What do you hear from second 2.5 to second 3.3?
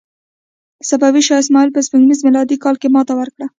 کال کې ماتې